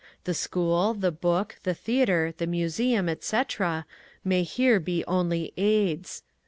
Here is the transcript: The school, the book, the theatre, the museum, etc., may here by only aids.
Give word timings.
The 0.23 0.33
school, 0.33 0.95
the 0.95 1.11
book, 1.11 1.57
the 1.61 1.75
theatre, 1.75 2.33
the 2.35 2.47
museum, 2.47 3.07
etc., 3.07 3.85
may 4.23 4.41
here 4.41 4.79
by 4.79 5.03
only 5.07 5.53
aids. 5.57 6.23